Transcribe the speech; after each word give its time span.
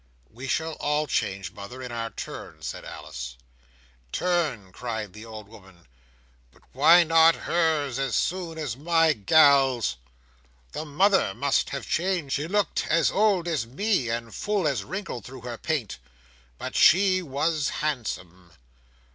"We 0.31 0.47
shall 0.47 0.73
all 0.79 1.05
change, 1.05 1.51
mother, 1.51 1.79
in 1.79 1.91
our 1.91 2.09
turn," 2.09 2.63
said 2.63 2.83
Alice. 2.83 3.37
"Turn!" 4.11 4.71
cried 4.71 5.13
the 5.13 5.25
old 5.25 5.47
woman, 5.47 5.85
"but 6.51 6.63
why 6.73 7.03
not 7.03 7.35
hers 7.35 7.99
as 7.99 8.15
soon 8.15 8.57
as 8.57 8.75
my 8.75 9.13
gal's! 9.13 9.97
The 10.71 10.85
mother 10.85 11.35
must 11.35 11.69
have 11.69 11.87
changed—she 11.87 12.47
looked 12.47 12.87
as 12.87 13.11
old 13.11 13.47
as 13.47 13.67
me, 13.67 14.09
and 14.09 14.33
full 14.33 14.67
as 14.67 14.83
wrinkled 14.83 15.23
through 15.25 15.41
her 15.41 15.59
paint—but 15.59 16.75
she 16.75 17.21
was 17.21 17.69
handsome. 17.69 18.53